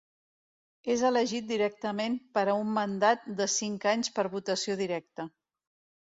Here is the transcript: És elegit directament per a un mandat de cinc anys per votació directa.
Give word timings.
És 0.91 1.01
elegit 1.09 1.49
directament 1.49 2.15
per 2.37 2.43
a 2.53 2.55
un 2.61 2.71
mandat 2.77 3.27
de 3.41 3.47
cinc 3.57 3.85
anys 3.91 4.09
per 4.17 4.25
votació 4.37 4.79
directa. 4.81 5.27